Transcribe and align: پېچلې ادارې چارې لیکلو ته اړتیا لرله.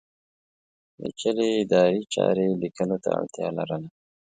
پېچلې 0.95 1.49
ادارې 1.63 1.99
چارې 2.13 2.45
لیکلو 2.61 2.97
ته 3.03 3.09
اړتیا 3.19 3.47
لرله. 3.57 3.89